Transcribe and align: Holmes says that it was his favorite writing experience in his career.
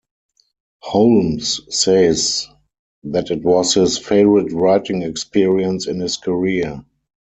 Holmes 0.81 1.61
says 1.69 2.47
that 3.03 3.29
it 3.29 3.43
was 3.43 3.75
his 3.75 3.99
favorite 3.99 4.51
writing 4.51 5.03
experience 5.03 5.85
in 5.87 5.99
his 5.99 6.17
career. 6.17 6.83